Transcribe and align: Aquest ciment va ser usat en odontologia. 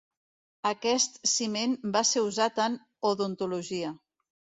Aquest 0.69 1.19
ciment 1.31 1.75
va 1.97 2.01
ser 2.11 2.23
usat 2.29 2.57
en 2.65 2.79
odontologia. 3.11 3.93